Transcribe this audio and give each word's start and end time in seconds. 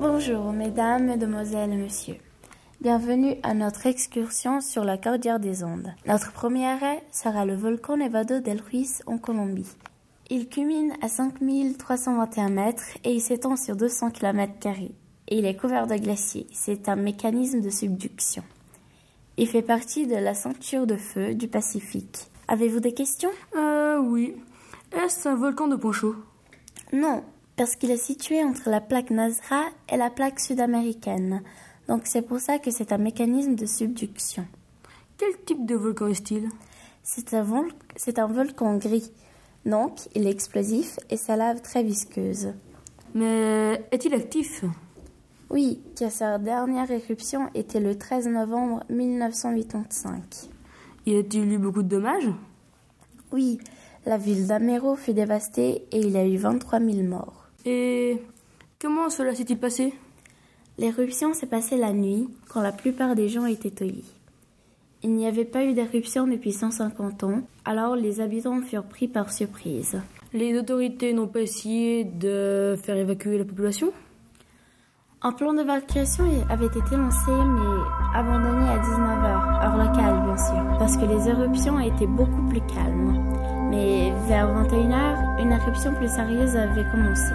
Bonjour 0.00 0.52
mesdames, 0.52 1.06
mesdemoiselles 1.06 1.76
messieurs. 1.76 2.18
Bienvenue 2.80 3.34
à 3.42 3.52
notre 3.52 3.86
excursion 3.86 4.60
sur 4.60 4.84
la 4.84 4.96
Cordillère 4.96 5.40
des 5.40 5.64
Andes. 5.64 5.92
Notre 6.06 6.32
premier 6.32 6.66
arrêt 6.66 7.02
sera 7.10 7.44
le 7.44 7.56
volcan 7.56 7.96
Nevado 7.96 8.38
del 8.38 8.60
Ruiz 8.60 9.02
en 9.08 9.18
Colombie. 9.18 9.74
Il 10.30 10.48
culmine 10.48 10.92
à 11.02 11.08
5321 11.08 12.48
mètres 12.48 12.96
et 13.02 13.12
il 13.12 13.20
s'étend 13.20 13.56
sur 13.56 13.74
200 13.74 14.12
km 14.12 14.68
et 14.68 14.92
il 15.36 15.44
est 15.44 15.56
couvert 15.56 15.88
de 15.88 15.96
glaciers. 15.96 16.46
C'est 16.52 16.88
un 16.88 16.96
mécanisme 16.96 17.60
de 17.60 17.70
subduction. 17.70 18.44
Il 19.36 19.48
fait 19.48 19.62
partie 19.62 20.06
de 20.06 20.14
la 20.14 20.34
ceinture 20.34 20.86
de 20.86 20.96
feu 20.96 21.34
du 21.34 21.48
Pacifique. 21.48 22.28
Avez-vous 22.46 22.78
des 22.78 22.94
questions? 22.94 23.30
Euh, 23.56 23.98
oui. 23.98 24.36
Est-ce 24.92 25.28
un 25.28 25.34
volcan 25.34 25.66
de 25.66 25.92
chaud 25.92 26.14
Non, 26.92 27.24
parce 27.58 27.76
qu'il 27.76 27.90
est 27.90 27.96
situé 27.96 28.42
entre 28.42 28.70
la 28.70 28.80
plaque 28.80 29.10
Nazra 29.10 29.64
et 29.92 29.96
la 29.96 30.08
plaque 30.08 30.38
sud-américaine. 30.40 31.42
Donc 31.88 32.02
c'est 32.04 32.22
pour 32.22 32.38
ça 32.38 32.58
que 32.58 32.70
c'est 32.70 32.92
un 32.92 32.98
mécanisme 32.98 33.56
de 33.56 33.66
subduction. 33.66 34.46
Quel 35.18 35.36
type 35.44 35.66
de 35.66 35.74
volcan 35.74 36.06
est-il? 36.06 36.48
C'est 37.02 37.34
un, 37.34 37.42
vol- 37.42 37.72
c'est 37.96 38.18
un 38.20 38.28
volcan 38.28 38.76
gris. 38.76 39.10
Donc 39.66 39.98
il 40.14 40.26
est 40.26 40.30
explosif 40.30 40.98
et 41.10 41.16
sa 41.16 41.34
lave 41.34 41.60
très 41.60 41.82
visqueuse. 41.82 42.54
Mais 43.14 43.84
est-il 43.90 44.14
actif? 44.14 44.64
Oui, 45.50 45.80
car 45.96 46.12
sa 46.12 46.38
dernière 46.38 46.90
éruption 46.90 47.48
était 47.54 47.80
le 47.80 47.98
13 47.98 48.28
novembre 48.28 48.84
1985. 48.90 50.22
Y 51.06 51.16
a-t-il 51.16 51.52
eu 51.52 51.58
beaucoup 51.58 51.82
de 51.82 51.88
dommages? 51.88 52.30
Oui, 53.32 53.58
la 54.06 54.18
ville 54.18 54.46
d'Amero 54.46 54.94
fut 54.94 55.14
dévastée 55.14 55.86
et 55.90 56.00
il 56.00 56.10
y 56.10 56.18
a 56.18 56.24
eu 56.26 56.36
23 56.36 56.78
000 56.80 57.02
morts. 57.02 57.37
Et 57.64 58.18
comment 58.80 59.10
cela 59.10 59.34
s'est-il 59.34 59.58
passé? 59.58 59.92
L'éruption 60.78 61.34
s'est 61.34 61.46
passée 61.46 61.76
la 61.76 61.92
nuit, 61.92 62.28
quand 62.48 62.62
la 62.62 62.72
plupart 62.72 63.14
des 63.14 63.28
gens 63.28 63.46
étaient 63.46 63.82
au 63.82 63.86
lit. 63.86 64.14
Il 65.02 65.12
n'y 65.12 65.26
avait 65.26 65.44
pas 65.44 65.64
eu 65.64 65.74
d'éruption 65.74 66.26
depuis 66.26 66.52
150 66.52 67.24
ans, 67.24 67.42
alors 67.64 67.96
les 67.96 68.20
habitants 68.20 68.60
furent 68.62 68.84
pris 68.84 69.08
par 69.08 69.32
surprise. 69.32 70.00
Les 70.32 70.58
autorités 70.58 71.12
n'ont 71.12 71.26
pas 71.28 71.40
essayé 71.40 72.04
de 72.04 72.76
faire 72.82 72.96
évacuer 72.96 73.38
la 73.38 73.44
population? 73.44 73.92
Un 75.20 75.32
plan 75.32 75.52
d'évacuation 75.52 76.24
avait 76.48 76.66
été 76.66 76.96
lancé 76.96 77.30
mais 77.30 78.14
abandonné 78.14 78.68
à 78.68 78.78
19h, 78.78 79.64
heure 79.64 79.76
locale 79.76 80.24
bien 80.24 80.36
sûr, 80.36 80.78
parce 80.78 80.96
que 80.96 81.06
les 81.06 81.28
éruptions 81.28 81.80
étaient 81.80 82.06
beaucoup 82.06 82.46
plus 82.48 82.60
calmes. 82.66 83.57
Mais 83.70 84.12
vers 84.26 84.48
21h, 84.48 85.42
une 85.42 85.52
éruption 85.52 85.92
plus 85.94 86.08
sérieuse 86.08 86.56
avait 86.56 86.84
commencé. 86.90 87.32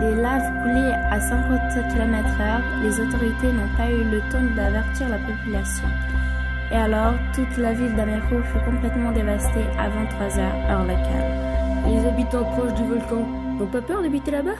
Les 0.00 0.14
laves 0.14 0.50
coulaient 0.62 0.94
à 1.10 1.20
50 1.20 1.92
km/h, 1.92 2.82
les 2.82 3.00
autorités 3.00 3.52
n'ont 3.52 3.76
pas 3.76 3.90
eu 3.90 4.04
le 4.04 4.20
temps 4.30 4.54
d'avertir 4.56 5.08
la 5.08 5.18
population. 5.18 5.88
Et 6.72 6.76
alors, 6.76 7.14
toute 7.34 7.56
la 7.58 7.72
ville 7.74 7.94
d'Amero 7.94 8.42
fut 8.42 8.64
complètement 8.64 9.12
dévastée 9.12 9.66
à 9.78 9.88
23h, 9.88 10.70
heure 10.70 10.84
locale. 10.84 11.86
Les 11.86 12.06
habitants 12.06 12.44
proches 12.44 12.74
du 12.74 12.84
volcan 12.84 13.26
n'ont 13.58 13.66
pas 13.66 13.82
peur 13.82 14.02
d'habiter 14.02 14.30
là-bas? 14.30 14.56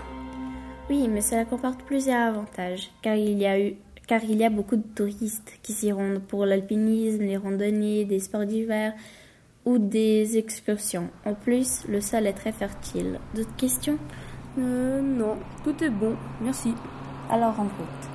Oui, 0.91 1.09
mais 1.09 1.21
cela 1.21 1.45
comporte 1.45 1.83
plusieurs 1.85 2.29
avantages, 2.29 2.91
car 3.01 3.15
il 3.15 3.39
y 3.39 3.47
a 3.47 3.59
eu 3.59 3.75
car 4.07 4.23
il 4.25 4.37
y 4.37 4.45
a 4.45 4.51
beaucoup 4.51 4.77
de 4.77 4.83
touristes 4.95 5.59
qui 5.63 5.73
s'y 5.73 5.93
rendent 5.93 6.19
pour 6.19 6.45
l'alpinisme, 6.45 7.23
les 7.23 7.37
randonnées, 7.37 8.05
des 8.05 8.19
sports 8.19 8.45
d'hiver 8.45 8.93
ou 9.65 9.79
des 9.79 10.37
excursions. 10.37 11.09
En 11.25 11.35
plus, 11.35 11.85
le 11.89 12.01
sol 12.01 12.27
est 12.27 12.33
très 12.33 12.53
fertile. 12.53 13.19
D'autres 13.35 13.57
questions? 13.57 13.99
Euh, 14.59 15.01
non, 15.01 15.37
tout 15.65 15.83
est 15.83 15.91
bon, 15.91 16.15
merci. 16.41 16.75
Alors 17.31 17.59
en 17.59 17.65
route. 17.65 18.12